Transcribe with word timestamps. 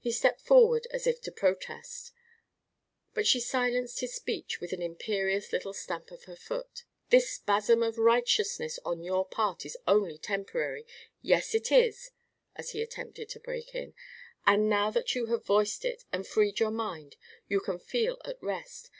He 0.00 0.12
stepped 0.12 0.42
forward 0.42 0.86
as 0.90 1.06
if 1.06 1.22
to 1.22 1.32
protest, 1.32 2.12
but 3.14 3.26
she 3.26 3.40
silenced 3.40 4.00
his 4.00 4.12
speech 4.12 4.60
with 4.60 4.74
an 4.74 4.82
imperious 4.82 5.50
little 5.50 5.72
stamp 5.72 6.10
of 6.10 6.24
her 6.24 6.36
foot. 6.36 6.84
"This 7.08 7.30
spasm 7.32 7.82
of 7.82 7.96
righteousness 7.96 8.78
on 8.84 9.02
your 9.02 9.24
part 9.24 9.64
is 9.64 9.78
only 9.88 10.18
temporary 10.18 10.86
yes 11.22 11.54
it 11.54 11.72
is" 11.72 12.10
as 12.56 12.72
he 12.72 12.82
attempted 12.82 13.30
to 13.30 13.40
break 13.40 13.74
in 13.74 13.94
"and 14.46 14.68
now 14.68 14.90
that 14.90 15.14
you 15.14 15.24
have 15.28 15.46
voiced 15.46 15.86
it 15.86 16.04
and 16.12 16.26
freed 16.26 16.60
your 16.60 16.70
mind, 16.70 17.16
you 17.48 17.60
can 17.60 17.78
feel 17.78 18.20
at 18.26 18.36
rest. 18.42 18.90